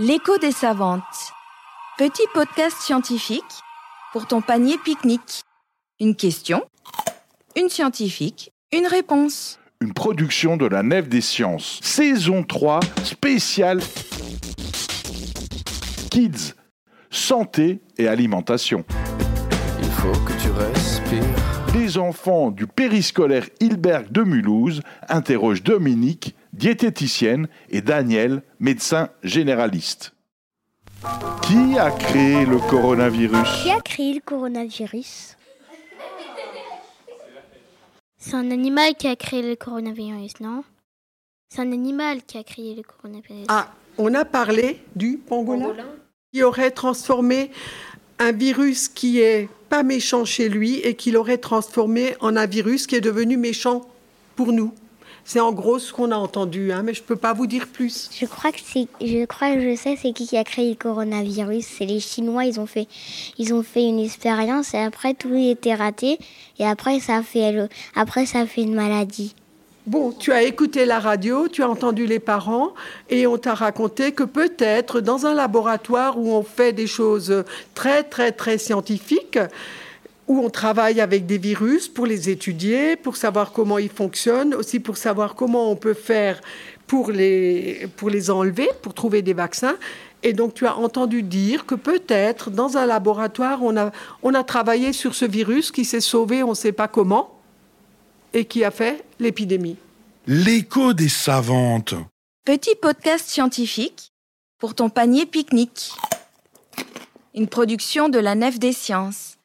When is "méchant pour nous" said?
53.36-54.74